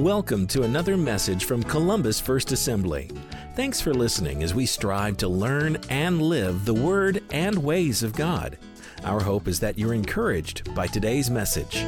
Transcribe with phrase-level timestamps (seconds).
[0.00, 3.10] Welcome to another message from Columbus First Assembly.
[3.54, 8.14] Thanks for listening as we strive to learn and live the Word and ways of
[8.14, 8.56] God.
[9.04, 11.82] Our hope is that you're encouraged by today's message.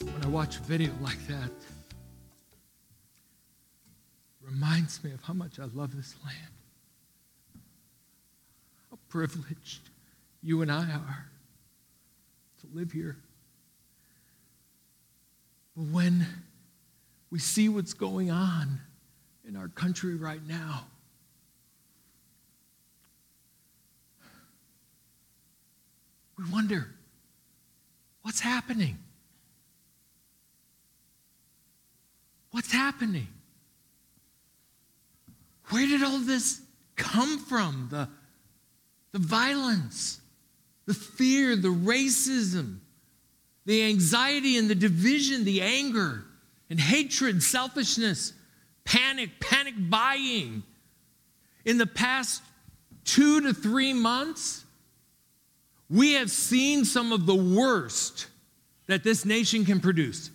[0.00, 1.52] When I watch a video like that,
[4.42, 6.50] reminds me of how much I love this land.
[8.90, 9.88] How privileged
[10.42, 11.30] you and I are
[12.62, 13.18] to live here.
[15.76, 16.26] When
[17.30, 18.80] we see what's going on
[19.46, 20.86] in our country right now,
[26.38, 26.88] we wonder
[28.22, 28.98] what's happening?
[32.52, 33.28] What's happening?
[35.68, 36.62] Where did all this
[36.96, 37.88] come from?
[37.90, 38.08] The,
[39.12, 40.20] the violence,
[40.86, 42.78] the fear, the racism,
[43.66, 46.24] the anxiety and the division, the anger
[46.70, 48.32] and hatred, selfishness,
[48.84, 50.62] panic, panic buying.
[51.64, 52.42] In the past
[53.04, 54.64] two to three months,
[55.90, 58.28] we have seen some of the worst
[58.86, 60.30] that this nation can produce.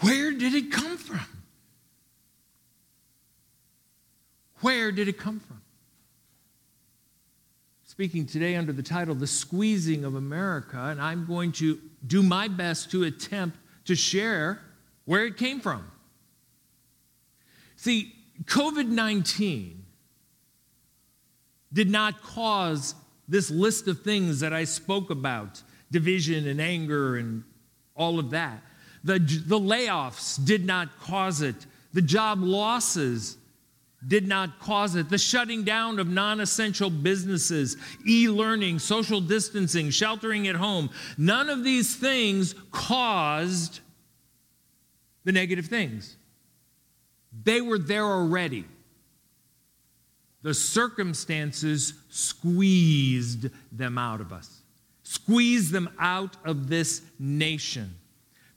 [0.00, 1.20] Where did it come from?
[4.60, 5.60] Where did it come from?
[7.98, 12.46] Speaking today under the title The Squeezing of America, and I'm going to do my
[12.46, 14.60] best to attempt to share
[15.04, 15.84] where it came from.
[17.74, 19.84] See, COVID 19
[21.72, 22.94] did not cause
[23.26, 27.42] this list of things that I spoke about division and anger and
[27.96, 28.62] all of that.
[29.02, 33.38] The, the layoffs did not cause it, the job losses
[34.06, 35.08] did not cause it.
[35.08, 41.48] The shutting down of non essential businesses, e learning, social distancing, sheltering at home, none
[41.48, 43.80] of these things caused
[45.24, 46.16] the negative things.
[47.44, 48.64] They were there already.
[50.42, 54.62] The circumstances squeezed them out of us,
[55.02, 57.94] squeezed them out of this nation.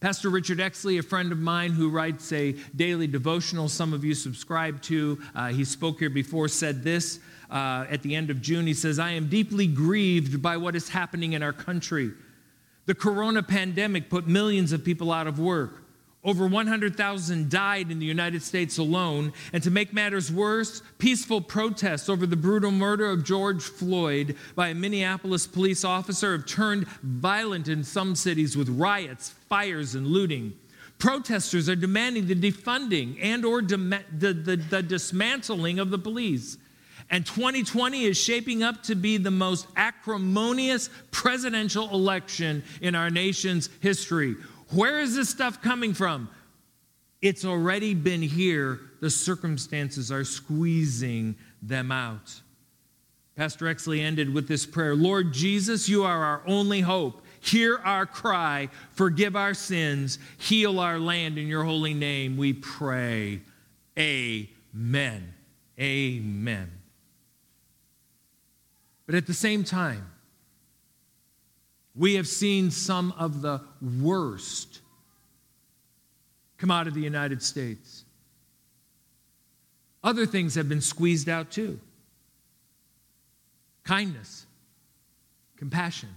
[0.02, 4.16] Pastor Richard Exley, a friend of mine who writes a daily devotional, some of you
[4.16, 7.20] subscribe to, uh, he spoke here before, said this
[7.52, 8.66] uh, at the end of June.
[8.66, 12.14] He says, I am deeply grieved by what is happening in our country.
[12.88, 15.81] The corona pandemic put millions of people out of work.
[16.24, 19.34] Over 100,000 died in the United States alone.
[19.54, 24.68] And to make matters worse, peaceful protests over the brutal murder of George Floyd by
[24.68, 30.54] a Minneapolis police officer have turned violent in some cities with riots, fires, and looting.
[31.00, 36.58] Protesters are demanding the defunding and or the, the, the dismantling of the police.
[37.10, 43.70] And 2020 is shaping up to be the most acrimonious presidential election in our nation's
[43.80, 44.36] history.
[44.72, 46.30] Where is this stuff coming from?
[47.22, 48.80] It's already been here.
[49.00, 52.42] The circumstances are squeezing them out.
[53.36, 57.24] Pastor Exley ended with this prayer Lord Jesus, you are our only hope.
[57.40, 63.42] Hear our cry, forgive our sins, heal our land in your holy name, we pray.
[63.98, 65.34] Amen.
[65.80, 66.72] Amen.
[69.08, 70.11] But at the same time,
[71.96, 74.82] we have seen some of the worst
[76.58, 78.06] come out of the United States.
[80.04, 81.80] Other things have been squeezed out too
[83.84, 84.46] kindness,
[85.58, 86.10] compassion,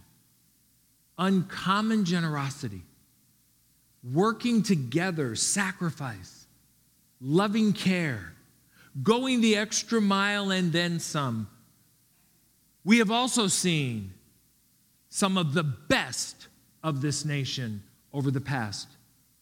[1.19, 2.83] uncommon generosity,
[4.13, 6.47] working together, sacrifice,
[7.21, 8.35] loving care,
[9.03, 11.49] going the extra mile and then some.
[12.85, 14.13] We have also seen
[15.15, 16.49] some of the best
[16.83, 17.81] of this nation
[18.13, 18.89] over the past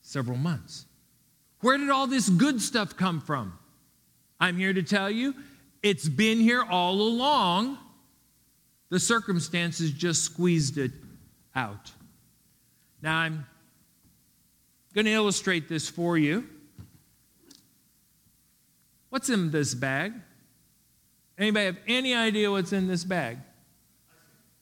[0.02, 0.84] several months.
[1.60, 3.58] Where did all this good stuff come from?
[4.38, 5.34] I'm here to tell you
[5.82, 7.78] it's been here all along.
[8.90, 10.90] The circumstances just squeezed it
[11.54, 11.90] out.
[13.00, 13.46] Now, I'm
[14.92, 16.46] going to illustrate this for you.
[19.08, 20.12] What's in this bag?
[21.38, 23.38] Anybody have any idea what's in this bag?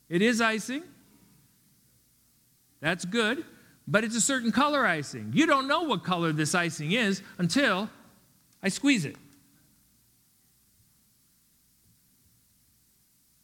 [0.08, 0.85] It is icing.
[2.81, 3.44] That's good,
[3.87, 5.32] but it's a certain color icing.
[5.35, 7.91] You don't know what color this icing is until
[8.62, 9.17] I squeeze it.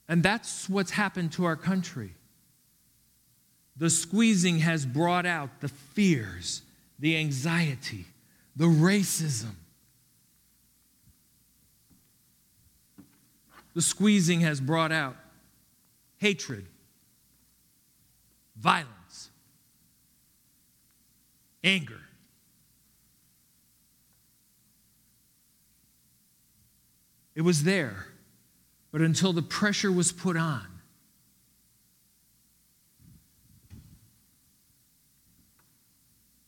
[0.09, 2.15] And that's what's happened to our country.
[3.77, 6.63] The squeezing has brought out the fears,
[6.99, 8.07] the anxiety,
[8.55, 9.55] the racism.
[13.75, 15.17] The squeezing has brought out
[16.17, 16.65] hatred,
[18.57, 18.96] violence,
[21.67, 22.01] anger.
[27.35, 28.07] It was there,
[28.93, 30.67] but until the pressure was put on,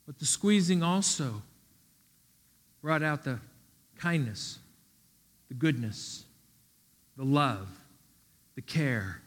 [0.07, 1.43] but the squeezing also
[2.81, 3.39] brought out the
[3.99, 4.61] kindness,
[5.49, 6.25] the goodness,
[7.19, 7.69] the love,
[8.55, 9.21] the care,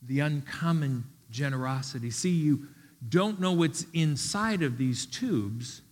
[0.00, 2.10] the uncommon generosity.
[2.10, 2.68] See, you
[3.08, 5.82] don't know what's inside of these tubes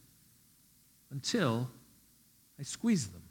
[1.10, 1.70] until
[2.58, 3.22] I squeeze them.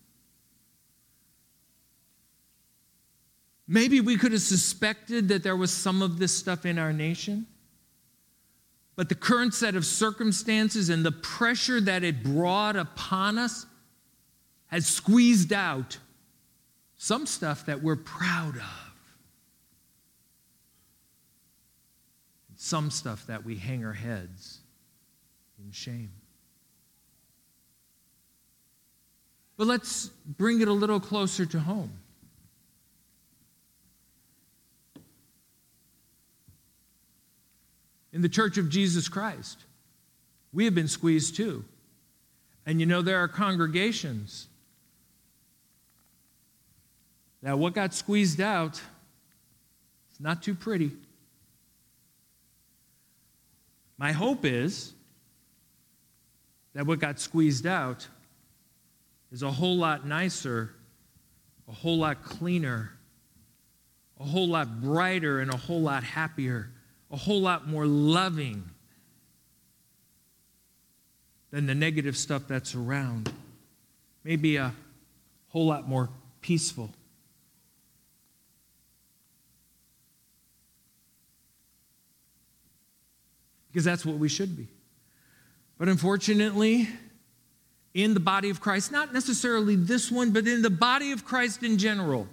[3.67, 7.47] Maybe we could have suspected that there was some of this stuff in our nation.
[8.95, 13.65] But the current set of circumstances and the pressure that it brought upon us
[14.67, 15.97] has squeezed out
[16.97, 18.91] some stuff that we're proud of.
[22.49, 24.59] And some stuff that we hang our heads
[25.63, 26.11] in shame.
[29.57, 31.91] But let's bring it a little closer to home.
[38.13, 39.57] in the church of Jesus Christ.
[40.53, 41.65] We have been squeezed too.
[42.63, 44.47] And you know, there are congregations
[47.41, 50.91] that what got squeezed out is not too pretty.
[53.97, 54.93] My hope is
[56.73, 58.07] that what got squeezed out
[59.31, 60.73] is a whole lot nicer,
[61.67, 62.91] a whole lot cleaner,
[64.19, 66.69] a whole lot brighter, and a whole lot happier
[67.13, 68.67] a whole lot more loving
[71.51, 73.31] than the negative stuff that's around.
[74.23, 74.73] Maybe a
[75.49, 76.09] whole lot more
[76.41, 76.89] peaceful.
[83.73, 84.67] Because that's what we should be.
[85.79, 86.87] But unfortunately,
[87.95, 91.63] in the body of Christ, not necessarily this one, but in the body of Christ
[91.63, 92.27] in general,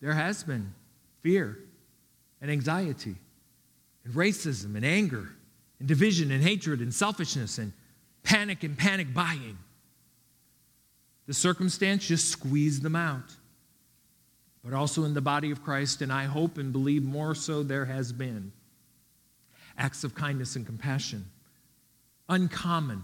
[0.00, 0.72] there has been
[1.22, 1.58] fear
[2.40, 3.16] and anxiety
[4.04, 5.28] and racism and anger
[5.78, 7.74] and division and hatred and selfishness and
[8.22, 9.58] panic and panic buying.
[11.26, 13.34] The circumstance just squeezed them out.
[14.64, 17.84] But also in the body of Christ, and I hope and believe more so, there
[17.84, 18.52] has been
[19.78, 21.24] acts of kindness and compassion,
[22.28, 23.02] uncommon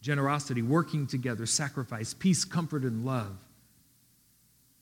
[0.00, 3.36] generosity, working together, sacrifice, peace, comfort, and love,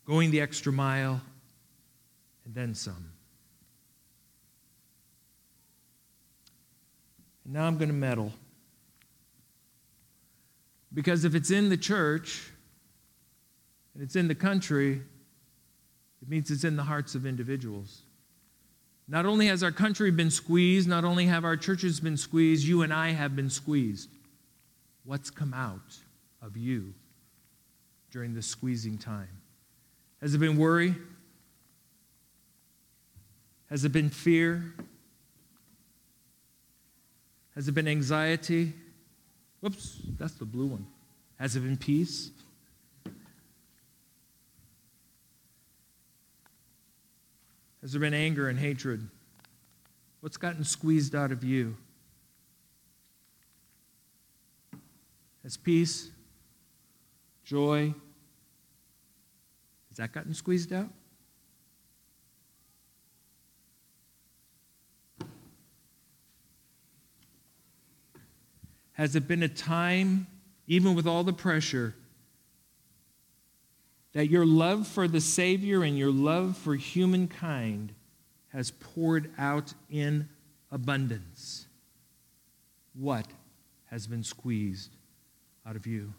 [0.05, 1.20] going the extra mile,
[2.44, 3.11] and then some.
[7.44, 8.32] And now I'm going to meddle.
[10.93, 12.50] Because if it's in the church
[13.94, 15.02] and it's in the country,
[16.23, 18.02] it means it's in the hearts of individuals.
[19.08, 22.82] Not only has our country been squeezed, not only have our churches been squeezed, you
[22.82, 24.11] and I have been squeezed.
[25.05, 25.97] What's come out
[26.43, 26.93] of you
[28.11, 29.29] during this squeezing time?
[30.20, 30.94] Has it been worry?
[33.70, 34.75] Has it been fear?
[37.55, 38.73] Has it been anxiety?
[39.61, 40.87] Whoops, that's the blue one.
[41.38, 42.31] Has it been peace?
[47.87, 49.09] Has there been anger and hatred?
[50.19, 51.76] What's gotten squeezed out of you?
[55.45, 56.11] Has peace,
[57.45, 57.95] joy,
[59.88, 60.88] has that gotten squeezed out?
[68.95, 70.26] Has it been a time,
[70.66, 71.95] even with all the pressure,
[74.16, 77.92] that your love for the Savior and your love for humankind
[78.49, 80.26] has poured out in
[80.73, 81.66] abundance?
[82.94, 83.26] What
[83.90, 84.96] has been squeezed
[85.66, 86.14] out of you?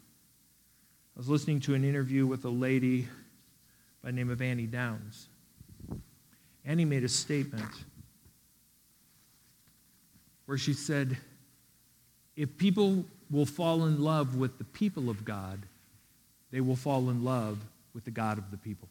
[1.16, 3.08] I was listening to an interview with a lady
[4.00, 5.28] by the name of Annie Downs.
[6.64, 7.72] Annie made a statement
[10.46, 11.16] where she said,
[12.36, 15.58] if people will fall in love with the people of God,
[16.52, 17.58] they will fall in love
[17.98, 18.88] with the God of the people.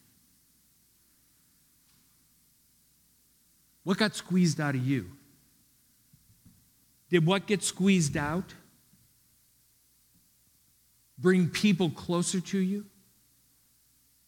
[3.84, 5.06] What got squeezed out of you?
[7.08, 8.52] Did what get squeezed out
[11.16, 12.84] bring people closer to you?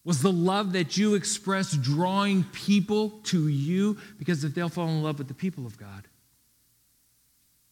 [0.03, 3.99] Was the love that you expressed drawing people to you?
[4.17, 6.07] Because if they'll fall in love with the people of God,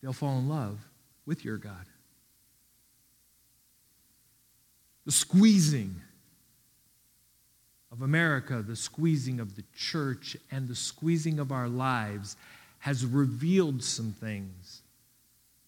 [0.03, 0.77] they'll fall in love
[1.25, 1.87] with your God.
[5.07, 6.03] The squeezing
[7.91, 12.35] of America, the squeezing of the church, and the squeezing of our lives
[12.79, 14.81] has revealed some things,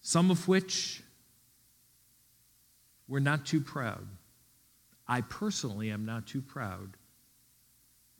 [0.00, 1.02] some of which
[3.08, 4.06] we're not too proud.
[5.06, 6.96] I personally am not too proud.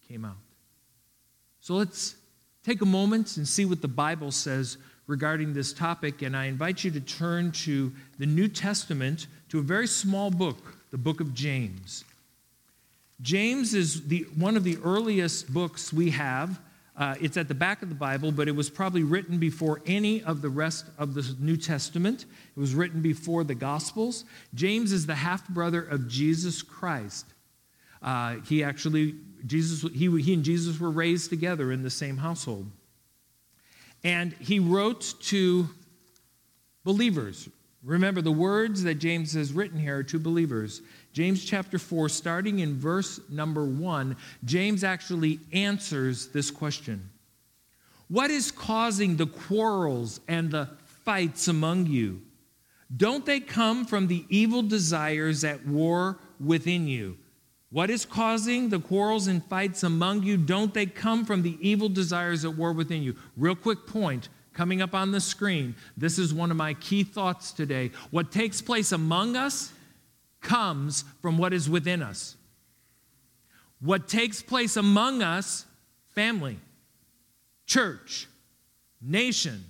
[0.09, 0.37] Came out.
[1.61, 2.17] So let's
[2.65, 6.23] take a moment and see what the Bible says regarding this topic.
[6.23, 10.77] And I invite you to turn to the New Testament, to a very small book,
[10.91, 12.05] the book of James.
[13.23, 16.61] James is the, one of the earliest books we have.
[16.95, 20.23] Uh, it's at the back of the Bible, but it was probably written before any
[20.25, 22.27] of the rest of the New Testament.
[22.55, 24.25] It was written before the Gospels.
[24.55, 27.27] James is the half brother of Jesus Christ.
[28.03, 29.15] Uh, he actually,
[29.47, 32.71] Jesus, he, he and Jesus were raised together in the same household.
[34.05, 35.69] And he wrote to
[36.85, 37.49] believers.
[37.83, 40.83] Remember, the words that James has written here are to believers.
[41.13, 47.11] James chapter 4, starting in verse number 1, James actually answers this question
[48.09, 50.69] What is causing the quarrels and the
[51.05, 52.23] fights among you?
[52.95, 57.19] Don't they come from the evil desires at war within you?
[57.71, 60.37] What is causing the quarrels and fights among you?
[60.37, 63.17] Don't they come from the evil desires at war within you?
[63.37, 65.75] Real quick point coming up on the screen.
[65.97, 67.91] This is one of my key thoughts today.
[68.11, 69.73] What takes place among us
[70.43, 72.37] comes from what is within us.
[73.81, 75.65] What takes place among us,
[76.15, 76.59] family,
[77.67, 78.29] church,
[79.01, 79.65] nation,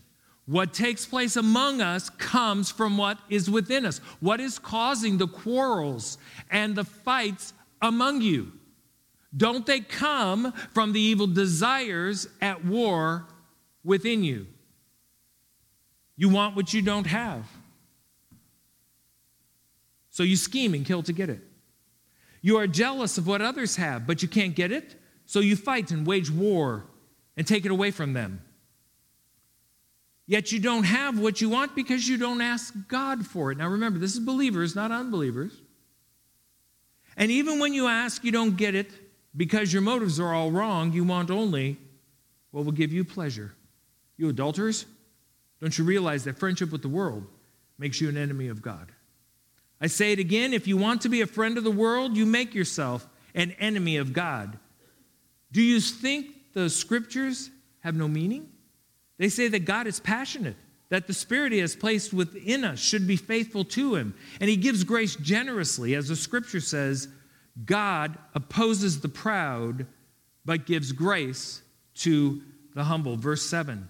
[0.47, 3.99] what takes place among us comes from what is within us.
[4.21, 6.19] What is causing the quarrels
[6.51, 8.53] and the fights among you?
[9.37, 13.27] Don't they come from the evil desires at war
[13.85, 14.47] within you?
[16.17, 17.47] You want what you don't have.
[20.13, 21.41] So you scheme and kill to get it.
[22.43, 24.95] You are jealous of what others have, but you can't get it.
[25.27, 26.85] So you fight and wage war
[27.37, 28.43] and take it away from them.
[30.27, 33.59] Yet you don't have what you want because you don't ask God for it.
[33.59, 35.61] Now remember, this is believers, not unbelievers.
[37.17, 38.91] And even when you ask, you don't get it
[39.37, 40.93] because your motives are all wrong.
[40.93, 41.79] You want only
[42.51, 43.55] what will give you pleasure.
[44.19, 44.85] You adulterers,
[45.61, 47.27] don't you realize that friendship with the world
[47.79, 48.93] makes you an enemy of God?
[49.83, 52.25] I say it again if you want to be a friend of the world, you
[52.25, 54.57] make yourself an enemy of God.
[55.51, 58.49] Do you think the scriptures have no meaning?
[59.19, 60.55] They say that God is passionate,
[60.91, 64.57] that the Spirit He has placed within us should be faithful to Him, and He
[64.57, 65.97] gives grace generously.
[65.97, 67.09] As the scripture says,
[67.65, 69.87] God opposes the proud,
[70.45, 71.61] but gives grace
[71.97, 72.41] to
[72.75, 73.17] the humble.
[73.17, 73.89] Verse 7.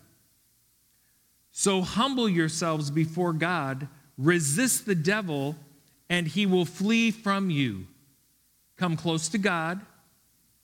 [1.50, 5.54] So humble yourselves before God, resist the devil
[6.12, 7.86] and he will flee from you.
[8.76, 9.80] Come close to God,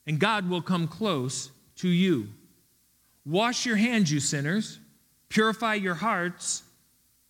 [0.06, 2.28] and God will come close to you.
[3.24, 4.78] Wash your hands, you sinners.
[5.30, 6.64] Purify your hearts,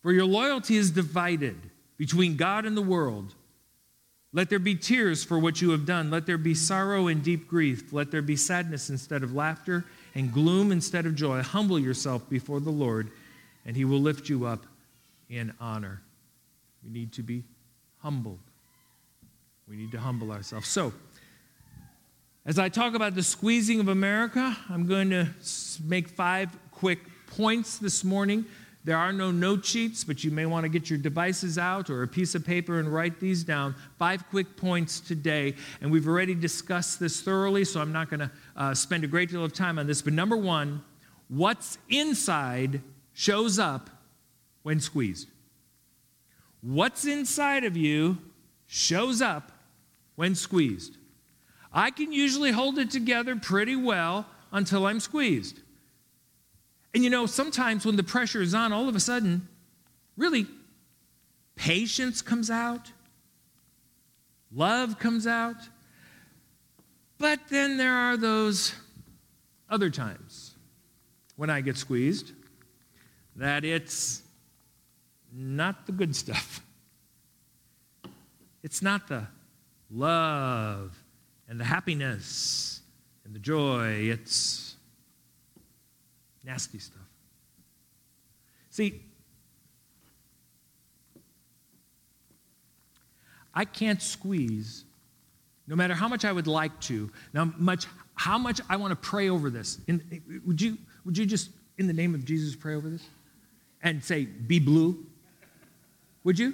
[0.01, 1.55] for your loyalty is divided
[1.95, 3.35] between God and the world.
[4.33, 6.11] Let there be tears for what you have done.
[6.11, 7.93] Let there be sorrow and deep grief.
[7.93, 11.41] Let there be sadness instead of laughter and gloom instead of joy.
[11.41, 13.11] Humble yourself before the Lord,
[13.65, 14.65] and he will lift you up
[15.29, 16.01] in honor.
[16.83, 17.45] We need to be
[17.99, 18.39] humbled.
[19.67, 20.67] We need to humble ourselves.
[20.67, 20.93] So,
[22.45, 25.27] as I talk about the squeezing of America, I'm going to
[25.85, 28.45] make five quick points this morning.
[28.85, 32.01] There are no note sheets, but you may want to get your devices out or
[32.01, 33.75] a piece of paper and write these down.
[33.99, 35.53] Five quick points today.
[35.81, 39.29] And we've already discussed this thoroughly, so I'm not going to uh, spend a great
[39.29, 40.01] deal of time on this.
[40.01, 40.81] But number one,
[41.27, 42.81] what's inside
[43.13, 43.89] shows up
[44.63, 45.27] when squeezed.
[46.61, 48.17] What's inside of you
[48.67, 49.51] shows up
[50.15, 50.97] when squeezed.
[51.71, 55.59] I can usually hold it together pretty well until I'm squeezed.
[56.93, 59.47] And you know, sometimes when the pressure is on, all of a sudden,
[60.17, 60.45] really,
[61.55, 62.91] patience comes out,
[64.51, 65.57] love comes out.
[67.17, 68.73] But then there are those
[69.69, 70.55] other times
[71.37, 72.33] when I get squeezed
[73.35, 74.21] that it's
[75.33, 76.61] not the good stuff.
[78.63, 79.27] It's not the
[79.89, 80.97] love
[81.47, 82.81] and the happiness
[83.25, 84.09] and the joy.
[84.11, 84.75] It's
[86.43, 87.01] nasty stuff.
[88.69, 89.01] See,
[93.53, 94.85] I can't squeeze,
[95.67, 97.11] no matter how much I would like to.
[97.33, 99.79] Now, much how much I want to pray over this.
[99.87, 103.03] In, would you would you just, in the name of Jesus, pray over this
[103.81, 105.05] and say, "Be blue"?
[106.23, 106.53] Would you?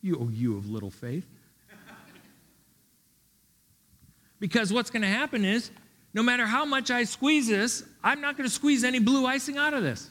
[0.00, 1.26] You, oh, you of little faith.
[4.40, 5.70] because what's going to happen is,
[6.14, 9.56] no matter how much I squeeze this, I'm not going to squeeze any blue icing
[9.56, 10.10] out of this.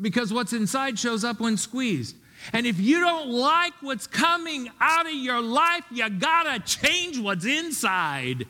[0.00, 2.16] Because what's inside shows up when squeezed.
[2.52, 7.18] And if you don't like what's coming out of your life, you got to change
[7.18, 8.46] what's inside.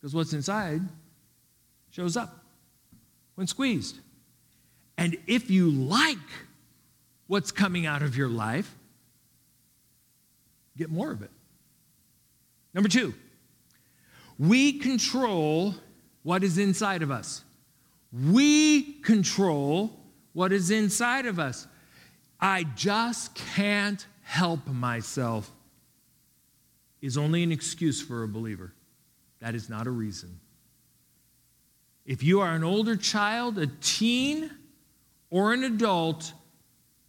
[0.00, 0.82] Because what's inside
[1.90, 2.44] shows up
[3.34, 3.98] when squeezed.
[4.96, 6.18] And if you like
[7.26, 8.74] what's coming out of your life,
[10.76, 11.30] get more of it.
[12.74, 13.14] Number two,
[14.38, 15.74] we control
[16.22, 17.42] what is inside of us.
[18.12, 19.98] We control
[20.32, 21.66] what is inside of us.
[22.40, 25.50] I just can't help myself
[27.00, 28.72] is only an excuse for a believer.
[29.40, 30.40] That is not a reason.
[32.04, 34.50] If you are an older child, a teen,
[35.30, 36.32] or an adult,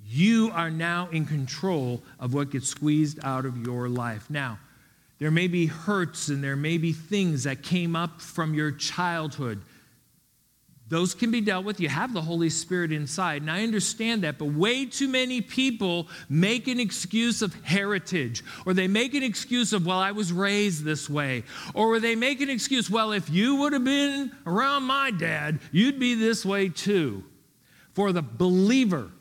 [0.06, 4.30] you are now in control of what gets squeezed out of your life.
[4.30, 4.60] Now,
[5.20, 9.62] there may be hurts and there may be things that came up from your childhood
[10.90, 11.80] those can be dealt with.
[11.80, 13.44] You have the Holy Spirit inside.
[13.44, 18.74] And I understand that, but way too many people make an excuse of heritage, or
[18.74, 21.44] they make an excuse of, well, I was raised this way,
[21.76, 26.00] or they make an excuse, well, if you would have been around my dad, you'd
[26.00, 27.24] be this way too.
[27.94, 29.12] For the believer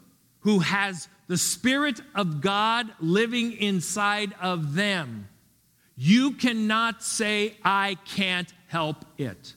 [0.40, 5.28] who has the Spirit of God living inside of them,
[5.96, 9.54] you cannot say, I can't help it.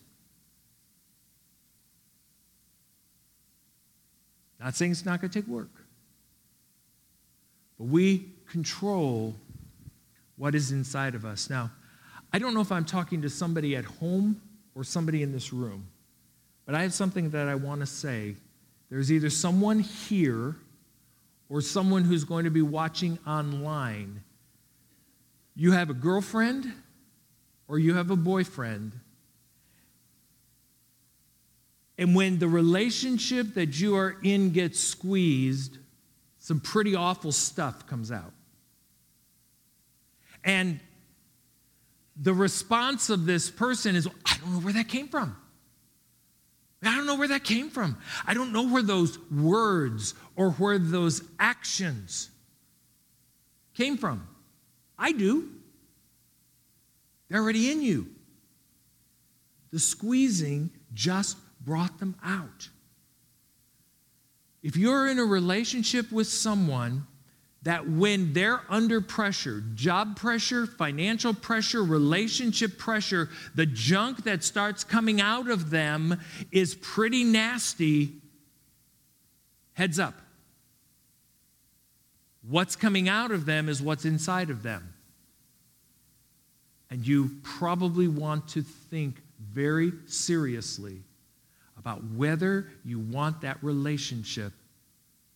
[4.62, 5.72] Not saying it's not going to take work,
[7.80, 9.36] but we control
[10.38, 11.50] what is inside of us.
[11.50, 11.72] Now,
[12.32, 14.39] I don't know if I'm talking to somebody at home
[14.75, 15.88] or somebody in this room,
[16.65, 18.36] but I have something that I want to say.
[18.89, 20.56] There's either someone here
[21.50, 24.24] or someone who's going to be watching online.
[25.55, 26.72] You have a girlfriend
[27.68, 28.94] or you have a boyfriend
[32.01, 35.77] and when the relationship that you are in gets squeezed,
[36.40, 38.33] some pretty awful stuff comes out.
[40.44, 40.79] And
[42.16, 45.37] the response of this person is, I don't know where that came from.
[46.81, 47.96] I don't know where that came from.
[48.25, 52.31] I don't know where those words or where those actions
[53.75, 54.27] came from.
[54.98, 55.51] I do.
[57.29, 58.07] They're already in you.
[59.72, 62.69] The squeezing just brought them out.
[64.63, 67.07] If you're in a relationship with someone
[67.63, 74.83] that when they're under pressure, job pressure, financial pressure, relationship pressure, the junk that starts
[74.83, 76.19] coming out of them
[76.51, 78.13] is pretty nasty,
[79.74, 80.15] heads up.
[82.47, 84.93] What's coming out of them is what's inside of them.
[86.89, 91.03] And you probably want to think very seriously
[91.81, 94.53] about whether you want that relationship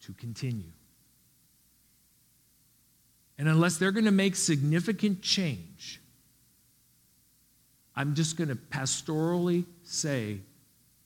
[0.03, 0.71] to continue.
[3.39, 5.99] And unless they're going to make significant change,
[7.95, 10.37] I'm just going to pastorally say,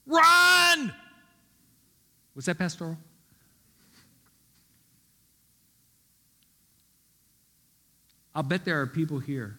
[0.05, 0.93] run!
[2.35, 2.97] Was that pastoral?
[8.35, 9.57] I'll bet there are people here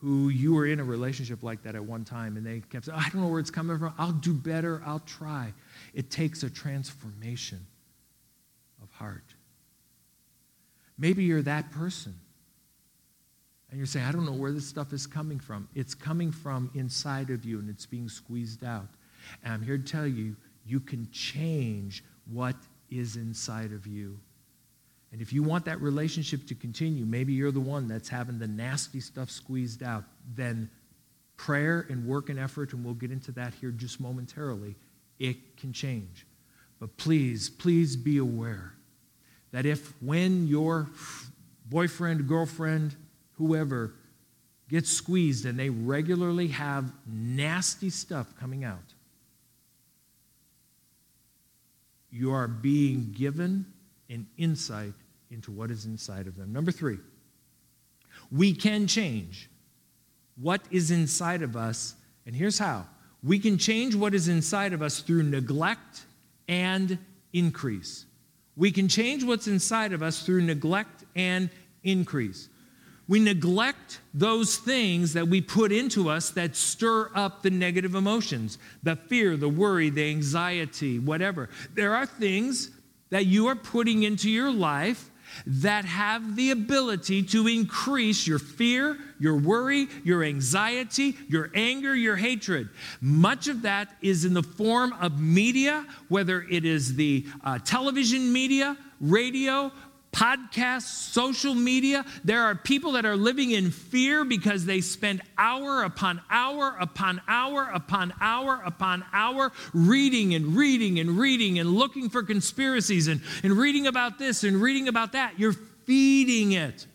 [0.00, 2.98] who you were in a relationship like that at one time and they kept saying,
[2.98, 3.92] I don't know where it's coming from.
[3.98, 4.82] I'll do better.
[4.86, 5.52] I'll try.
[5.92, 7.66] It takes a transformation
[8.82, 9.34] of heart.
[10.98, 12.14] Maybe you're that person.
[13.70, 15.68] And you're saying, I don't know where this stuff is coming from.
[15.74, 18.88] It's coming from inside of you and it's being squeezed out.
[19.44, 20.34] And I'm here to tell you,
[20.64, 22.56] you can change what
[22.90, 24.18] is inside of you.
[25.12, 28.46] And if you want that relationship to continue, maybe you're the one that's having the
[28.46, 30.04] nasty stuff squeezed out,
[30.36, 30.70] then
[31.36, 34.76] prayer and work and effort, and we'll get into that here just momentarily,
[35.18, 36.26] it can change.
[36.78, 38.74] But please, please be aware
[39.50, 40.88] that if when your
[41.68, 42.94] boyfriend, girlfriend,
[43.32, 43.94] whoever
[44.68, 48.94] gets squeezed and they regularly have nasty stuff coming out,
[52.10, 53.66] you are being given
[54.08, 54.94] an insight
[55.30, 56.52] into what is inside of them.
[56.52, 56.98] Number three,
[58.30, 59.48] we can change
[60.40, 61.94] what is inside of us,
[62.26, 62.86] and here's how
[63.22, 66.06] we can change what is inside of us through neglect
[66.48, 66.98] and
[67.32, 68.06] increase.
[68.56, 71.50] We can change what's inside of us through neglect and
[71.82, 72.48] increase.
[73.08, 78.58] We neglect those things that we put into us that stir up the negative emotions
[78.82, 81.50] the fear, the worry, the anxiety, whatever.
[81.74, 82.70] There are things
[83.10, 85.09] that you are putting into your life
[85.46, 92.16] that have the ability to increase your fear, your worry, your anxiety, your anger, your
[92.16, 92.68] hatred.
[93.00, 98.32] Much of that is in the form of media, whether it is the uh, television
[98.32, 99.72] media, radio,
[100.12, 102.04] podcasts, social media.
[102.24, 107.20] There are people that are living in fear because they spend hour upon hour upon
[107.28, 113.20] hour upon hour upon hour reading and reading and reading and looking for conspiracies and,
[113.42, 115.38] and reading about this and reading about that.
[115.38, 116.86] You're feeding it.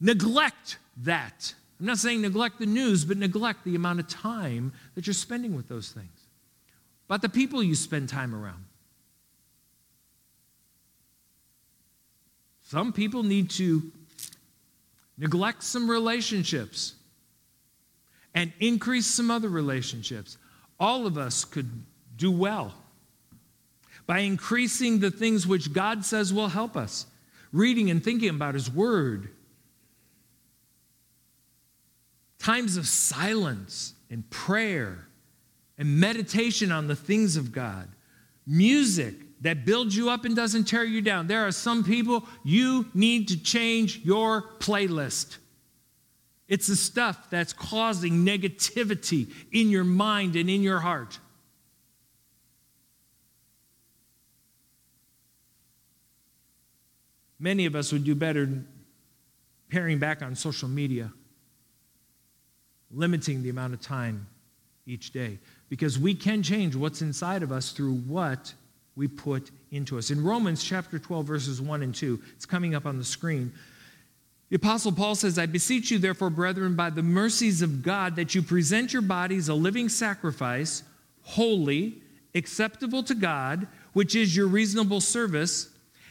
[0.00, 1.54] Neglect that.
[1.80, 5.56] I'm not saying neglect the news, but neglect the amount of time that you're spending
[5.56, 6.26] with those things.
[7.06, 8.64] About the people you spend time around.
[12.72, 13.92] Some people need to
[15.18, 16.94] neglect some relationships
[18.34, 20.38] and increase some other relationships.
[20.80, 21.70] All of us could
[22.16, 22.72] do well
[24.06, 27.04] by increasing the things which God says will help us,
[27.52, 29.28] reading and thinking about His Word,
[32.38, 35.08] times of silence and prayer
[35.76, 37.90] and meditation on the things of God,
[38.46, 41.26] music that builds you up and doesn't tear you down.
[41.26, 45.36] There are some people you need to change your playlist.
[46.48, 51.18] It's the stuff that's causing negativity in your mind and in your heart.
[57.38, 58.48] Many of us would do better
[59.68, 61.12] paring back on social media,
[62.92, 64.28] limiting the amount of time
[64.86, 68.54] each day, because we can change what's inside of us through what
[68.96, 70.10] we put into us.
[70.10, 73.52] In Romans chapter 12, verses 1 and 2, it's coming up on the screen.
[74.50, 78.34] The Apostle Paul says, I beseech you, therefore, brethren, by the mercies of God, that
[78.34, 80.82] you present your bodies a living sacrifice,
[81.22, 82.02] holy,
[82.34, 85.70] acceptable to God, which is your reasonable service,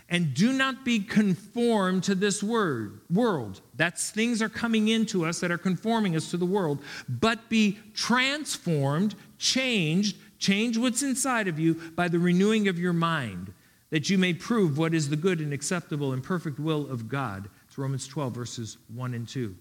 [0.10, 3.62] and do not be conformed to this word, world.
[3.76, 7.78] That's things are coming into us that are conforming us to the world, but be
[7.94, 13.54] transformed, changed Change what's inside of you by the renewing of your mind,
[13.92, 17.48] that you may prove what is the good and acceptable and perfect will of God.
[17.68, 19.56] It's Romans 12, verses 1 and 2.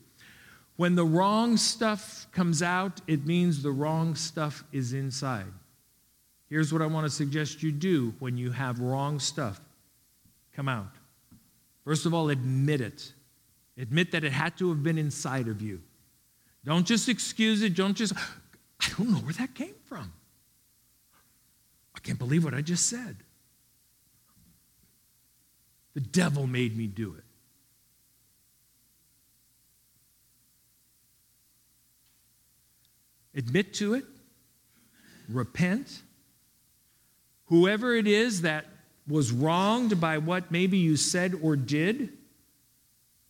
[0.76, 5.52] When the wrong stuff comes out, it means the wrong stuff is inside.
[6.48, 9.60] Here's what I want to suggest you do when you have wrong stuff
[10.56, 10.94] come out.
[11.84, 13.12] First of all, admit it.
[13.76, 15.82] Admit that it had to have been inside of you.
[16.64, 17.74] Don't just excuse it.
[17.74, 18.14] Don't just,
[18.80, 20.10] I don't know where that came from.
[22.00, 23.16] I can't believe what I just said.
[25.94, 27.24] The devil made me do it.
[33.38, 34.04] Admit to it,
[35.28, 36.02] repent.
[37.46, 38.66] Whoever it is that
[39.06, 42.10] was wronged by what maybe you said or did,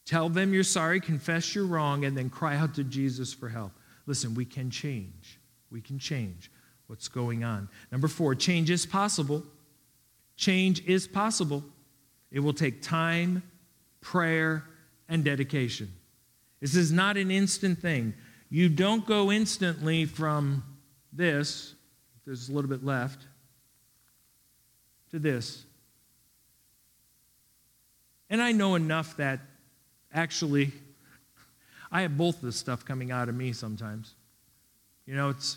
[0.04, 3.72] tell them you're sorry, confess you're wrong, and then cry out to Jesus for help.
[4.06, 5.38] Listen, we can change.
[5.70, 6.50] We can change
[6.90, 7.68] what's going on.
[7.92, 9.44] Number four, change is possible.
[10.36, 11.62] Change is possible.
[12.32, 13.44] It will take time,
[14.00, 14.64] prayer,
[15.08, 15.88] and dedication.
[16.58, 18.12] This is not an instant thing.
[18.50, 20.64] You don't go instantly from
[21.12, 21.76] this,
[22.26, 23.24] there's a little bit left,
[25.12, 25.64] to this.
[28.30, 29.38] And I know enough that
[30.12, 30.72] actually
[31.92, 34.14] I have both this stuff coming out of me sometimes.
[35.06, 35.56] You know, it's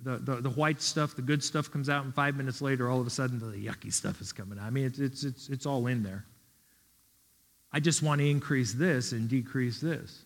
[0.00, 3.00] the, the, the, white stuff, the good stuff comes out, and five minutes later, all
[3.00, 4.64] of a sudden, the yucky stuff is coming out.
[4.64, 6.24] I mean, it's, it's, it's, it's all in there.
[7.72, 10.24] I just want to increase this and decrease this.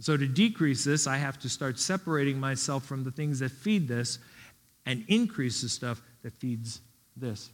[0.00, 3.86] So, to decrease this, I have to start separating myself from the things that feed
[3.86, 4.18] this
[4.86, 6.80] and increase the stuff that feeds
[7.16, 7.46] this.
[7.46, 7.52] Do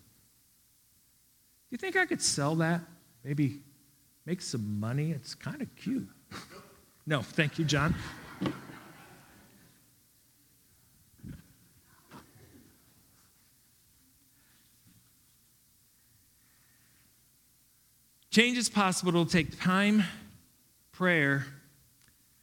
[1.72, 2.80] you think I could sell that?
[3.24, 3.60] Maybe
[4.24, 5.12] make some money?
[5.12, 6.08] It's kind of cute.
[7.06, 7.94] no, thank you, John.
[18.30, 19.10] Change is possible.
[19.10, 20.04] It'll take time,
[20.92, 21.44] prayer,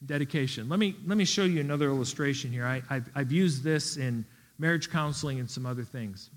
[0.05, 0.67] dedication.
[0.67, 2.65] Let me, let me show you another illustration here.
[2.65, 4.25] I, have I've used this in
[4.59, 6.29] marriage counseling and some other things.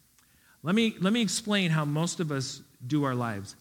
[0.62, 3.56] Let me, let me explain how most of us do our lives.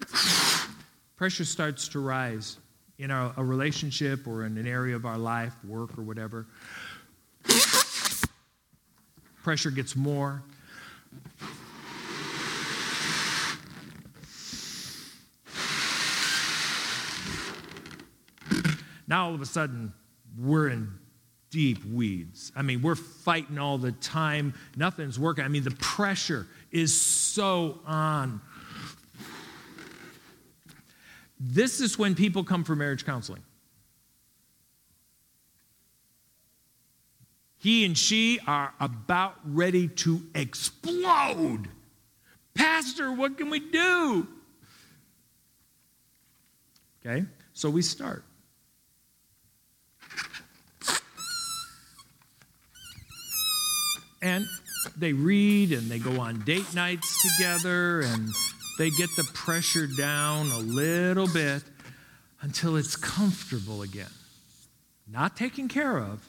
[1.16, 2.56] Pressure starts to rise
[2.98, 6.46] in our, a relationship or in an area of our life, work or whatever.
[9.42, 10.42] Pressure gets more.
[19.06, 19.92] Now all of a sudden,
[20.38, 20.90] we're in
[21.50, 22.52] deep weeds.
[22.54, 24.54] I mean, we're fighting all the time.
[24.76, 25.44] Nothing's working.
[25.44, 28.40] I mean, the pressure is so on.
[31.38, 33.42] This is when people come for marriage counseling.
[37.58, 41.68] He and she are about ready to explode.
[42.54, 44.26] Pastor, what can we do?
[47.04, 48.24] Okay, so we start.
[54.26, 54.48] And
[54.96, 58.28] they read and they go on date nights together and
[58.76, 61.62] they get the pressure down a little bit
[62.40, 64.10] until it's comfortable again.
[65.06, 66.28] Not taken care of,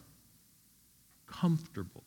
[1.25, 2.03] comfortable.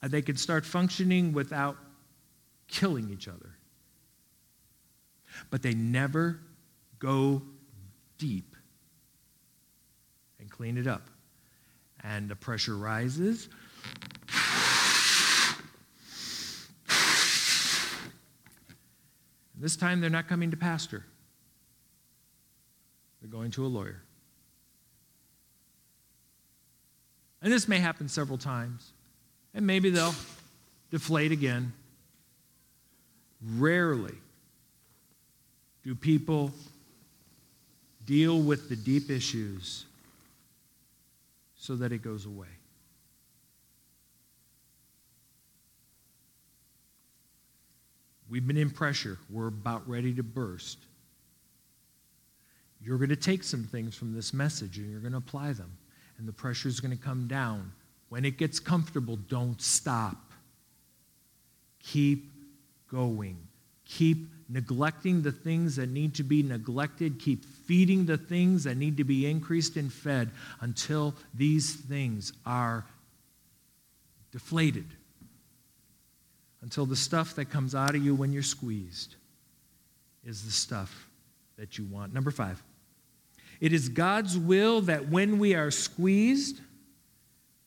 [0.00, 1.76] And they can start functioning without
[2.66, 3.58] killing each other.
[5.50, 6.40] But they never
[6.98, 7.42] go
[8.16, 8.56] deep
[10.40, 11.02] and clean it up.
[12.04, 13.48] And the pressure rises.
[19.56, 21.04] This time they're not coming to pastor.
[23.20, 24.02] They're going to a lawyer.
[27.40, 28.92] And this may happen several times.
[29.54, 30.14] And maybe they'll
[30.90, 31.72] deflate again.
[33.56, 34.14] Rarely
[35.84, 36.52] do people
[38.04, 39.84] deal with the deep issues
[41.62, 42.48] so that it goes away.
[48.28, 49.16] We've been in pressure.
[49.30, 50.78] We're about ready to burst.
[52.84, 55.70] You're going to take some things from this message and you're going to apply them
[56.18, 57.70] and the pressure is going to come down.
[58.08, 60.32] When it gets comfortable, don't stop.
[61.78, 62.28] Keep
[62.90, 63.36] going.
[63.84, 67.18] Keep neglecting the things that need to be neglected.
[67.18, 72.84] Keep feeding the things that need to be increased and fed until these things are
[74.30, 74.86] deflated.
[76.60, 79.16] Until the stuff that comes out of you when you're squeezed
[80.24, 81.08] is the stuff
[81.56, 82.12] that you want.
[82.12, 82.62] Number five.
[83.60, 86.60] It is God's will that when we are squeezed,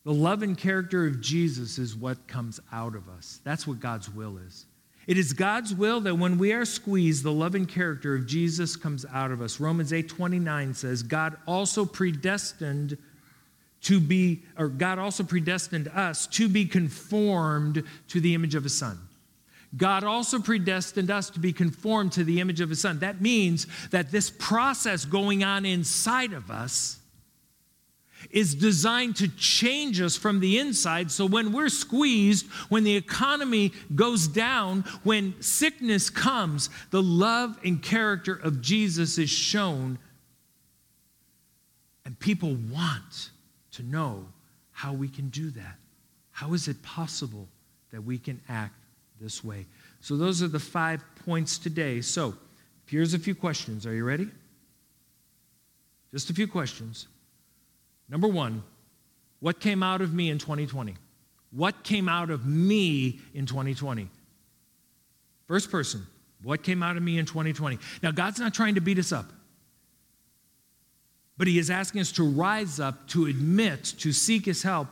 [0.03, 3.39] the love and character of Jesus is what comes out of us.
[3.43, 4.65] That's what God's will is.
[5.07, 8.75] It is God's will that when we are squeezed, the love and character of Jesus
[8.75, 9.59] comes out of us.
[9.59, 12.97] Romans 8 29 says, God also predestined
[13.81, 18.75] to be, or God also predestined us to be conformed to the image of his
[18.75, 18.97] son.
[19.77, 22.99] God also predestined us to be conformed to the image of his son.
[22.99, 26.97] That means that this process going on inside of us
[28.31, 31.11] is designed to change us from the inside.
[31.11, 37.81] So when we're squeezed, when the economy goes down, when sickness comes, the love and
[37.81, 39.99] character of Jesus is shown.
[42.05, 43.29] And people want
[43.71, 44.25] to know
[44.71, 45.75] how we can do that.
[46.31, 47.47] How is it possible
[47.91, 48.75] that we can act
[49.19, 49.65] this way.
[50.01, 52.01] So, those are the five points today.
[52.01, 52.35] So,
[52.85, 53.85] here's a few questions.
[53.85, 54.29] Are you ready?
[56.11, 57.07] Just a few questions.
[58.09, 58.63] Number one,
[59.39, 60.95] what came out of me in 2020?
[61.51, 64.09] What came out of me in 2020?
[65.47, 66.05] First person,
[66.43, 67.79] what came out of me in 2020?
[68.01, 69.25] Now, God's not trying to beat us up,
[71.37, 74.87] but He is asking us to rise up, to admit, to seek His help,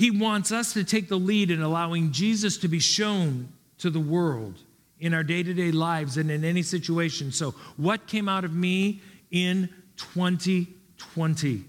[0.00, 4.00] he wants us to take the lead in allowing Jesus to be shown to the
[4.00, 4.58] world
[4.98, 7.32] in our day to day lives and in any situation.
[7.32, 11.64] So, what came out of me in 2020?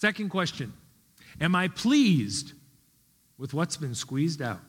[0.00, 0.72] Second question
[1.42, 2.54] Am I pleased
[3.36, 4.60] with what's been squeezed out?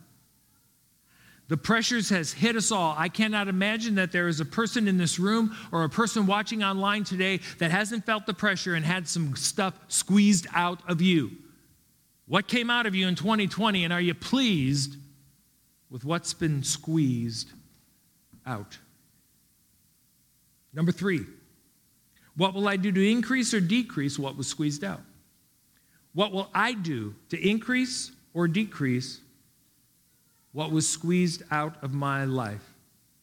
[1.47, 2.95] The pressures has hit us all.
[2.97, 6.63] I cannot imagine that there is a person in this room or a person watching
[6.63, 11.31] online today that hasn't felt the pressure and had some stuff squeezed out of you.
[12.27, 14.97] What came out of you in 2020, and are you pleased
[15.89, 17.49] with what's been squeezed
[18.45, 18.77] out?
[20.73, 21.25] Number three,
[22.35, 25.01] what will I do to increase or decrease what was squeezed out?
[26.13, 29.19] What will I do to increase or decrease
[30.52, 32.63] what was squeezed out of my life?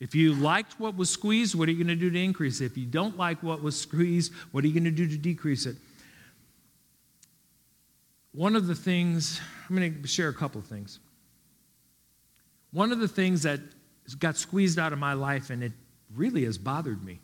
[0.01, 2.67] If you liked what was squeezed, what are you going to do to increase it?
[2.67, 5.67] If you don't like what was squeezed, what are you going to do to decrease
[5.67, 5.77] it?
[8.33, 11.01] One of the things, I'm going to share a couple of things.
[12.71, 13.61] One of the things that
[14.19, 15.73] got squeezed out of my life, and it
[16.15, 17.19] really has bothered me.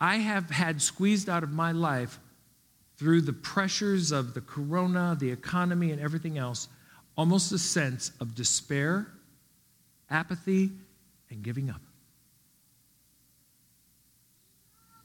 [0.00, 2.18] I have had squeezed out of my life
[2.96, 6.68] through the pressures of the corona, the economy, and everything else,
[7.16, 9.08] almost a sense of despair,
[10.10, 10.70] apathy,
[11.30, 11.80] and giving up.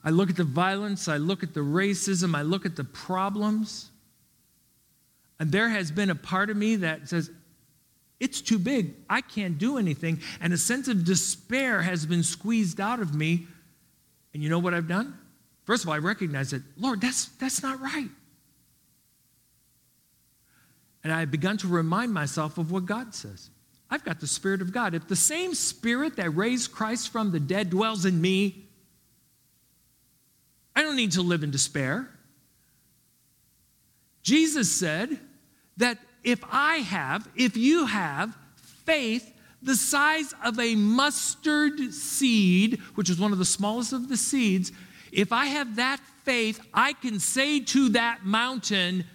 [0.03, 3.89] I look at the violence, I look at the racism, I look at the problems.
[5.39, 7.29] And there has been a part of me that says,
[8.19, 8.93] It's too big.
[9.09, 10.21] I can't do anything.
[10.41, 13.47] And a sense of despair has been squeezed out of me.
[14.33, 15.17] And you know what I've done?
[15.65, 18.09] First of all, I recognize that, Lord, that's, that's not right.
[21.03, 23.49] And I've begun to remind myself of what God says.
[23.89, 24.93] I've got the Spirit of God.
[24.93, 28.65] If the same Spirit that raised Christ from the dead dwells in me,
[30.75, 32.09] I don't need to live in despair.
[34.21, 35.19] Jesus said
[35.77, 38.37] that if I have, if you have
[38.85, 44.17] faith the size of a mustard seed, which is one of the smallest of the
[44.17, 44.71] seeds,
[45.11, 49.05] if I have that faith, I can say to that mountain,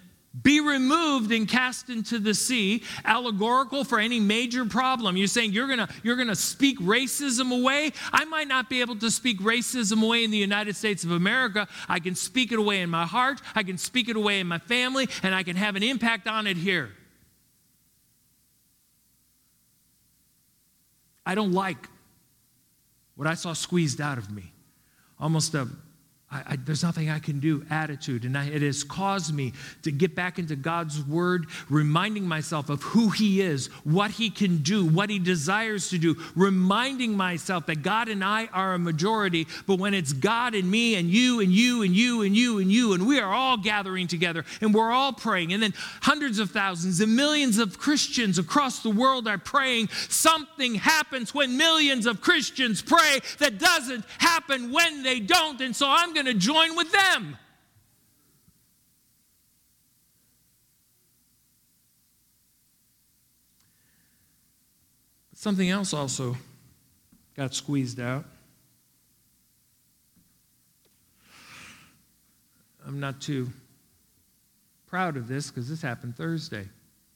[0.43, 2.83] be removed and cast into the sea.
[3.05, 5.15] Allegorical for any major problem.
[5.15, 7.93] You're saying you're gonna you're gonna speak racism away.
[8.11, 11.69] I might not be able to speak racism away in the united states of america.
[11.87, 13.41] I can speak it away in my heart.
[13.55, 16.47] I can speak it away in my family and i can have an impact on
[16.47, 16.89] it here
[21.25, 21.89] i don't like
[23.15, 24.51] what i saw squeezed out of me.
[25.19, 25.67] Almost a
[26.35, 28.25] I, I, there's nothing I can do attitude.
[28.25, 32.83] And I, it has caused me to get back into God's word, reminding myself of
[32.83, 37.83] who He is, what He can do, what He desires to do, reminding myself that
[37.83, 41.51] God and I are a majority, but when it's God and me and you and
[41.51, 44.91] you and you and you and you, and we are all gathering together and we're
[44.91, 49.37] all praying, and then hundreds of thousands and millions of Christians across the world are
[49.37, 55.61] praying, something happens when millions of Christians pray that doesn't happen when they don't.
[55.61, 57.37] And so I'm going to join with them.
[65.33, 66.35] Something else also
[67.35, 68.25] got squeezed out.
[72.87, 73.49] I'm not too
[74.87, 76.67] proud of this because this happened Thursday.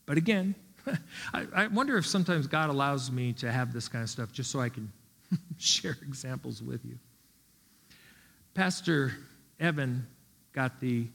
[0.05, 0.55] But again,
[1.33, 4.51] I, I, wonder if sometimes God allows me to have this kind of stuff just
[4.51, 4.91] so I can
[5.57, 6.97] share examples with you.
[8.59, 9.13] Pastor
[9.61, 10.05] Evan
[10.51, 11.07] got the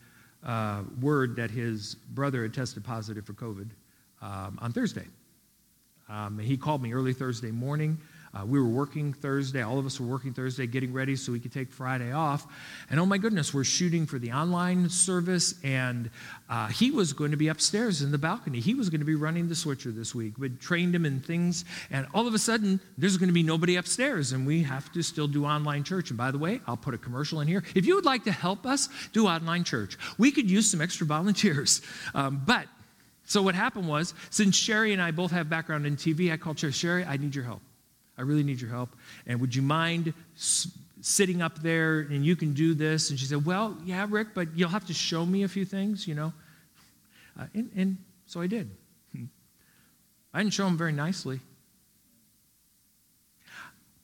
[0.43, 3.69] uh, word that his brother had tested positive for COVID
[4.23, 5.05] um, on Thursday.
[6.09, 7.99] Um, he called me early Thursday morning.
[8.35, 9.63] Uh, we were working Thursday.
[9.63, 12.47] All of us were working Thursday, getting ready so we could take Friday off.
[12.91, 15.55] And oh my goodness, we're shooting for the online service.
[15.63, 16.11] And
[16.49, 18.61] uh, he was going to be upstairs in the balcony.
[18.61, 20.37] He was going to be running the switcher this week.
[20.39, 21.65] We trained him in things.
[21.91, 24.33] And all of a sudden, there's going to be nobody upstairs.
[24.33, 26.11] And we have to still do online church.
[26.11, 27.63] And by the way, I'll put a commercial in here.
[27.75, 31.07] If you would like to help us do online church, we could use some extra
[31.07, 31.83] volunteers.
[32.15, 32.67] Um, but
[33.27, 36.59] so what happened was, since Sherry and I both have background in TV, I called
[36.59, 37.61] Sherry, Sherry, I need your help.
[38.17, 38.91] I really need your help.
[39.27, 40.15] And would you mind
[41.01, 43.11] sitting up there and you can do this?
[43.11, 46.07] And she said, Well, yeah, Rick, but you'll have to show me a few things,
[46.07, 46.33] you know?
[47.39, 47.97] Uh, and, and
[48.27, 48.71] so I did.
[50.35, 51.39] I didn't show him very nicely.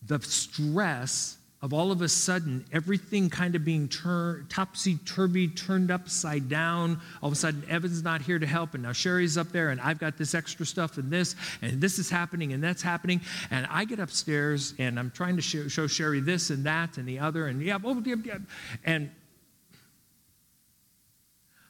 [0.07, 5.91] The stress of all of a sudden everything kind of being turned topsy turvy, turned
[5.91, 6.99] upside down.
[7.23, 9.81] All of a sudden, Evan's not here to help, and now Sherry's up there, and
[9.81, 13.21] I've got this extra stuff and this, and this is happening, and that's happening.
[13.51, 17.07] And I get upstairs, and I'm trying to show, show Sherry this and that and
[17.07, 18.39] the other, and yeah, oh, yeah, yeah.
[18.85, 19.11] And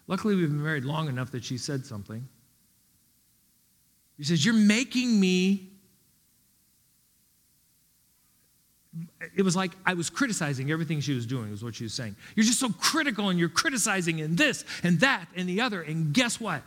[0.07, 2.29] luckily, we've been married long enough that she said something.
[4.19, 5.70] She says, You're making me
[9.37, 12.17] it was like I was criticizing everything she was doing, is what she was saying.
[12.35, 15.83] You're just so critical and you're criticizing and this and that and the other.
[15.83, 16.63] And guess what?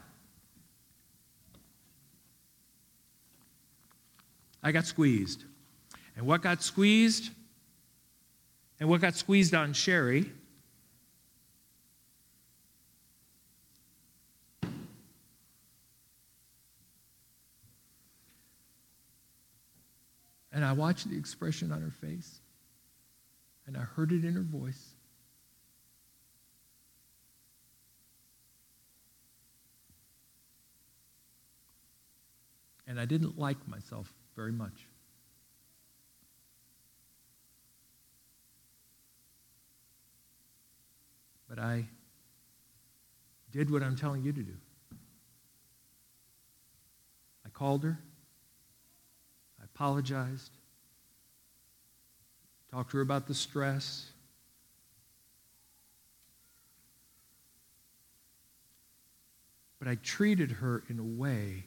[4.61, 5.43] I got squeezed.
[6.15, 7.31] And what got squeezed?
[8.79, 10.31] And what got squeezed on Sherry?
[20.73, 22.41] I watched the expression on her face,
[23.67, 24.95] and I heard it in her voice.
[32.87, 34.87] And I didn't like myself very much.
[41.47, 41.85] But I
[43.51, 44.55] did what I'm telling you to do.
[47.45, 47.99] I called her
[49.61, 50.51] I apologized,
[52.73, 54.07] talked to her about the stress.
[59.77, 61.65] But I treated her in a way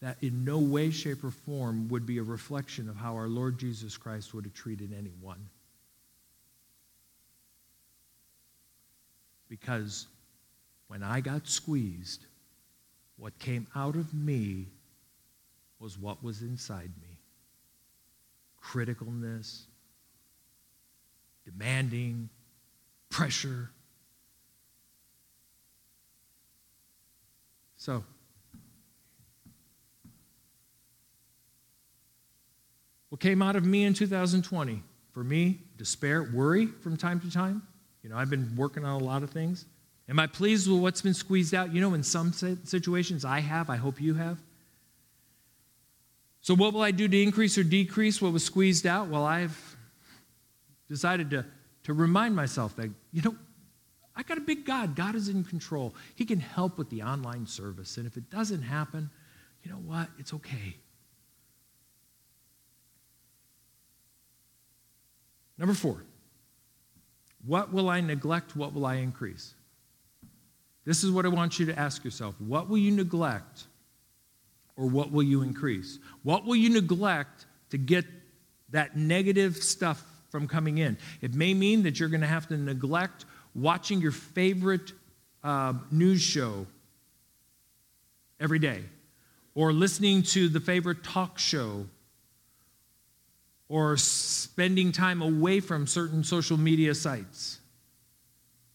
[0.00, 3.58] that in no way, shape, or form would be a reflection of how our Lord
[3.58, 5.48] Jesus Christ would have treated anyone.
[9.48, 10.06] Because
[10.88, 12.24] when I got squeezed,
[13.16, 14.68] what came out of me
[15.78, 17.18] was what was inside me
[18.62, 19.64] criticalness,
[21.44, 22.28] demanding,
[23.10, 23.70] pressure.
[27.76, 28.04] So,
[33.08, 34.82] what came out of me in 2020?
[35.12, 37.62] For me, despair, worry from time to time.
[38.02, 39.66] You know, I've been working on a lot of things.
[40.08, 41.72] Am I pleased with what's been squeezed out?
[41.72, 44.38] You know, in some situations I have, I hope you have.
[46.40, 49.08] So, what will I do to increase or decrease what was squeezed out?
[49.08, 49.71] Well, I've
[50.92, 51.44] decided to,
[51.84, 53.34] to remind myself that, you know,
[54.14, 54.94] I got a big God.
[54.94, 55.94] God is in control.
[56.14, 57.96] He can help with the online service.
[57.96, 59.08] And if it doesn't happen,
[59.62, 60.08] you know what?
[60.18, 60.76] It's okay.
[65.56, 66.02] Number four,
[67.46, 68.54] what will I neglect?
[68.54, 69.54] What will I increase?
[70.84, 72.34] This is what I want you to ask yourself.
[72.38, 73.64] What will you neglect
[74.76, 75.98] or what will you increase?
[76.22, 78.04] What will you neglect to get
[78.70, 80.96] that negative stuff from coming in?
[81.20, 84.92] It may mean that you're going to have to neglect watching your favorite
[85.44, 86.66] uh, news show
[88.40, 88.80] every day,
[89.54, 91.86] or listening to the favorite talk show,
[93.68, 97.60] or spending time away from certain social media sites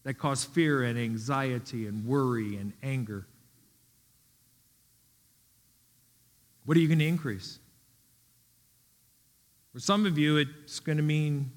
[0.04, 3.26] that cause fear and anxiety and worry and anger.
[6.64, 7.58] What are you going to increase?
[9.78, 11.52] For some of you, it's going to mean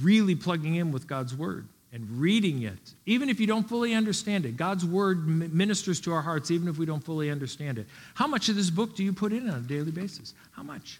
[0.00, 4.46] really plugging in with God's Word and reading it, even if you don't fully understand
[4.46, 4.56] it.
[4.56, 7.88] God's Word ministers to our hearts, even if we don't fully understand it.
[8.14, 10.32] How much of this book do you put in on a daily basis?
[10.52, 10.98] How much?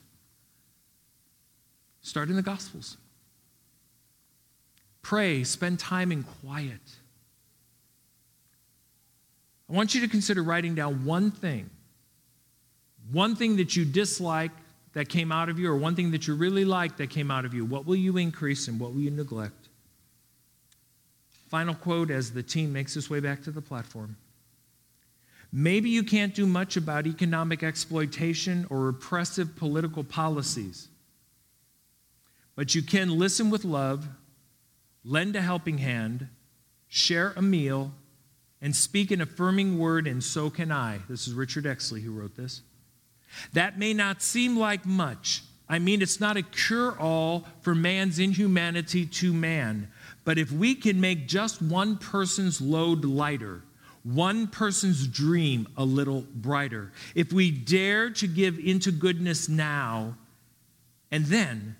[2.02, 2.98] Start in the Gospels.
[5.00, 6.82] Pray, spend time in quiet.
[9.70, 11.70] I want you to consider writing down one thing
[13.10, 14.50] one thing that you dislike
[14.94, 17.44] that came out of you, or one thing that you really like that came out
[17.44, 19.68] of you, what will you increase and what will you neglect?
[21.48, 24.16] Final quote as the team makes its way back to the platform.
[25.52, 30.88] Maybe you can't do much about economic exploitation or repressive political policies,
[32.56, 34.06] but you can listen with love,
[35.04, 36.28] lend a helping hand,
[36.88, 37.92] share a meal,
[38.60, 41.00] and speak an affirming word, and so can I.
[41.08, 42.62] This is Richard Exley who wrote this.
[43.52, 45.42] That may not seem like much.
[45.68, 49.88] I mean, it's not a cure all for man's inhumanity to man.
[50.24, 53.62] But if we can make just one person's load lighter,
[54.02, 60.16] one person's dream a little brighter, if we dare to give into goodness now,
[61.10, 61.76] and then,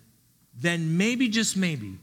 [0.59, 1.99] then maybe, just maybe,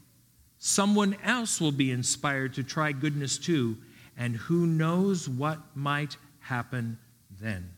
[0.60, 3.78] someone else will be inspired to try goodness too,
[4.18, 7.00] and who knows what might happen
[7.40, 7.72] then.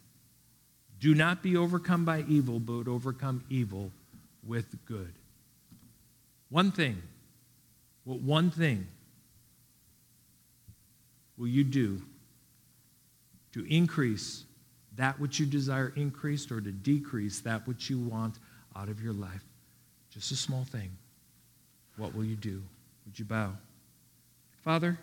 [1.03, 3.91] Do not be overcome by evil, but overcome evil
[4.47, 5.11] with good.
[6.47, 7.01] One thing,
[8.05, 8.87] what one thing
[11.37, 12.01] will you do
[13.51, 14.45] to increase
[14.95, 18.39] that which you desire increased or to decrease that which you want
[18.73, 19.43] out of your life?
[20.09, 20.89] Just a small thing.
[21.97, 22.63] What will you do?
[23.05, 23.51] Would you bow?
[24.63, 24.97] Father,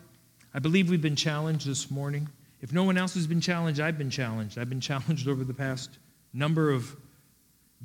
[0.55, 2.27] I believe we've been challenged this morning.
[2.63, 4.59] If no one else has been challenged, I've been challenged.
[4.59, 5.91] I've been challenged over the past
[6.33, 6.95] number of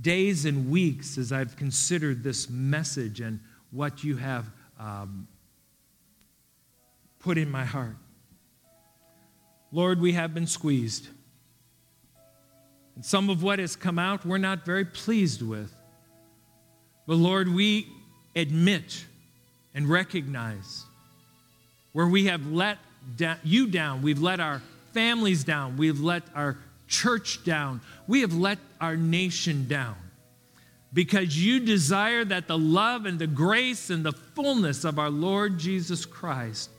[0.01, 3.39] days and weeks as I've considered this message and
[3.71, 4.45] what you have
[4.79, 5.27] um,
[7.19, 7.95] put in my heart.
[9.71, 11.07] Lord, we have been squeezed.
[12.95, 15.73] And some of what has come out we're not very pleased with.
[17.07, 17.87] But Lord, we
[18.35, 19.05] admit
[19.73, 20.85] and recognize
[21.93, 22.77] where we have let
[23.43, 24.01] you down.
[24.01, 24.61] We've let our
[24.93, 25.77] families down.
[25.77, 27.81] We've let our church down.
[28.07, 29.95] We have let our nation down
[30.93, 35.57] because you desire that the love and the grace and the fullness of our Lord
[35.57, 36.69] Jesus Christ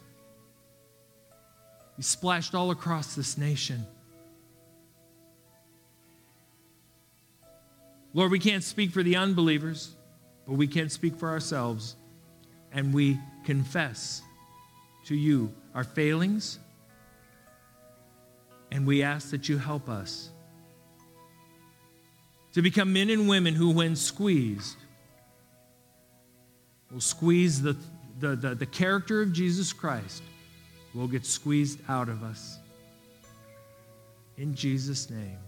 [1.96, 3.86] be splashed all across this nation.
[8.12, 9.94] Lord, we can't speak for the unbelievers,
[10.46, 11.96] but we can speak for ourselves.
[12.72, 14.22] And we confess
[15.04, 16.58] to you our failings,
[18.72, 20.30] and we ask that you help us
[22.54, 24.78] to become men and women who, when squeezed,
[26.90, 27.76] will squeeze the,
[28.18, 30.22] the, the, the character of Jesus Christ,
[30.94, 32.58] will get squeezed out of us.
[34.38, 35.38] In Jesus' name,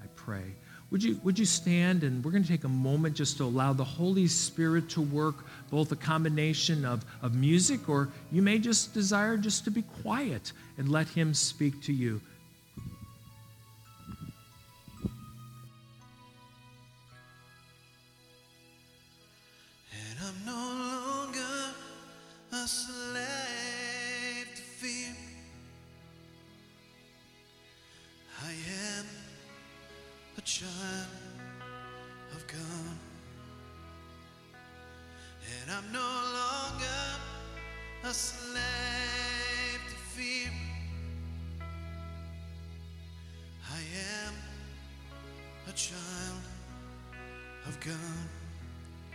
[0.00, 0.54] I pray.
[0.90, 3.72] Would you, would you stand and we're going to take a moment just to allow
[3.72, 5.36] the Holy Spirit to work
[5.70, 10.52] both a combination of, of music or you may just desire just to be quiet
[10.78, 12.20] and let Him speak to you.
[45.70, 46.42] A child
[47.66, 47.94] of God.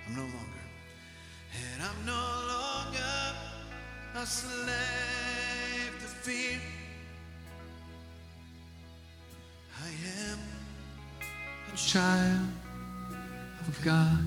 [0.07, 0.65] I'm no longer.
[1.51, 2.13] And I'm no
[2.47, 3.35] longer
[4.15, 4.65] a slave
[5.99, 6.59] to fear.
[9.83, 9.89] I
[10.31, 10.39] am
[11.73, 12.47] a child
[13.67, 14.23] of God.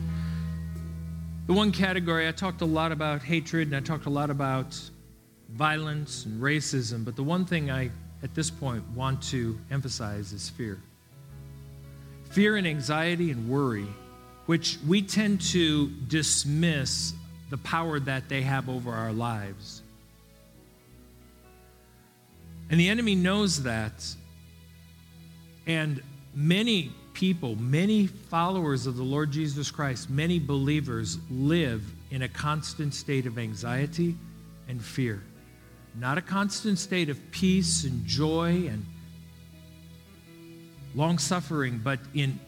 [1.47, 4.79] The one category, I talked a lot about hatred and I talked a lot about
[5.49, 7.91] violence and racism, but the one thing I,
[8.23, 10.79] at this point, want to emphasize is fear.
[12.39, 13.89] Fear and anxiety and worry,
[14.47, 17.13] which we tend to dismiss
[17.51, 19.83] the power that they have over our lives.
[22.71, 24.15] And the enemy knows that.
[25.67, 26.01] And
[26.33, 31.83] many people, many followers of the Lord Jesus Christ, many believers live
[32.13, 34.15] in a constant state of anxiety
[34.69, 35.25] and fear.
[35.97, 38.87] Not a constant state of peace and joy and
[40.95, 42.39] long suffering, but in,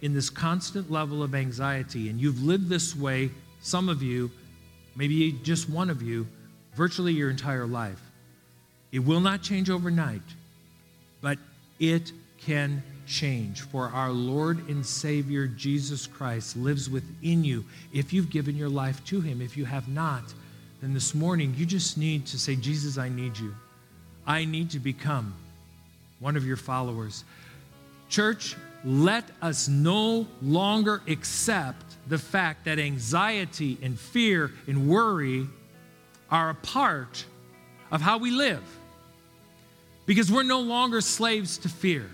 [0.00, 2.08] in this constant level of anxiety.
[2.08, 3.30] And you've lived this way,
[3.60, 4.30] some of you,
[4.96, 6.26] maybe just one of you,
[6.74, 8.00] virtually your entire life.
[8.90, 10.22] It will not change overnight,
[11.20, 11.38] but
[11.78, 13.62] it can change.
[13.62, 19.04] For our Lord and Savior Jesus Christ lives within you if you've given your life
[19.06, 19.40] to Him.
[19.40, 20.22] If you have not,
[20.80, 23.54] then this morning you just need to say, Jesus, I need you.
[24.26, 25.34] I need to become
[26.20, 27.24] one of your followers.
[28.12, 35.46] Church, let us no longer accept the fact that anxiety and fear and worry
[36.30, 37.24] are a part
[37.90, 38.62] of how we live.
[40.04, 42.10] Because we're no longer slaves to fear.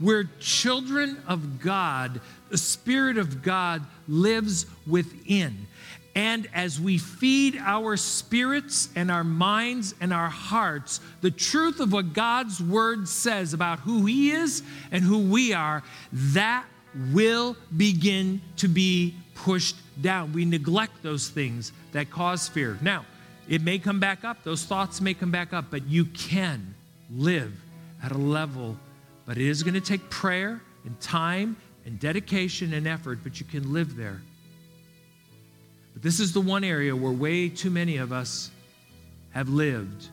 [0.00, 2.20] We're children of God.
[2.50, 5.66] The Spirit of God lives within.
[6.14, 11.92] And as we feed our spirits and our minds and our hearts the truth of
[11.92, 14.62] what God's Word says about who He is
[14.92, 16.64] and who we are, that
[17.12, 20.32] will begin to be pushed down.
[20.32, 22.78] We neglect those things that cause fear.
[22.80, 23.04] Now,
[23.48, 26.74] it may come back up, those thoughts may come back up, but you can
[27.10, 27.52] live
[28.02, 28.76] at a level
[29.26, 31.56] but it is going to take prayer and time
[31.86, 34.20] and dedication and effort, but you can live there.
[35.94, 38.50] But this is the one area where way too many of us
[39.30, 40.08] have lived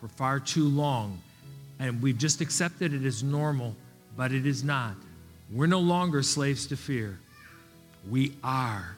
[0.00, 1.20] for far too long.
[1.78, 3.74] And we've just accepted it as normal,
[4.16, 4.94] but it is not.
[5.52, 7.18] We're no longer slaves to fear.
[8.08, 8.96] We are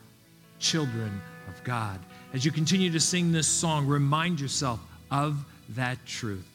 [0.58, 1.98] children of God.
[2.32, 4.80] As you continue to sing this song, remind yourself
[5.10, 6.46] of that truth.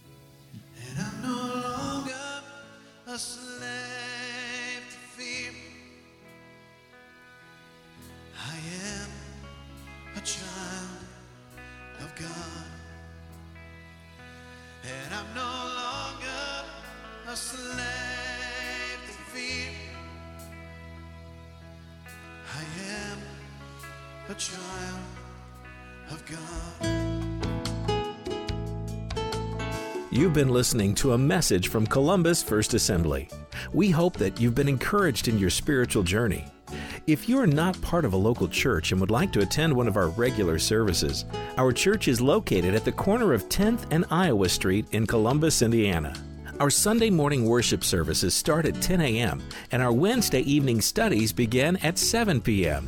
[24.39, 24.99] Child
[26.09, 26.39] of God.
[30.11, 33.29] You've been listening to a message from Columbus First Assembly.
[33.73, 36.45] We hope that you've been encouraged in your spiritual journey.
[37.05, 39.89] If you are not part of a local church and would like to attend one
[39.89, 41.25] of our regular services,
[41.57, 46.13] our church is located at the corner of 10th and Iowa Street in Columbus, Indiana.
[46.61, 51.75] Our Sunday morning worship services start at 10 a.m., and our Wednesday evening studies begin
[51.77, 52.85] at 7 p.m.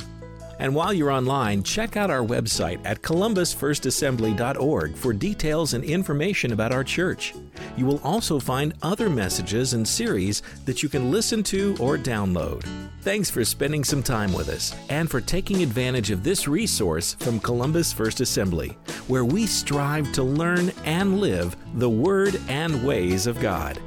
[0.62, 6.70] And while you're online, check out our website at columbusfirstassembly.org for details and information about
[6.70, 7.34] our church.
[7.76, 12.62] You will also find other messages and series that you can listen to or download.
[13.00, 17.40] Thanks for spending some time with us and for taking advantage of this resource from
[17.40, 23.40] Columbus First Assembly, where we strive to learn and live the Word and ways of
[23.40, 23.80] God.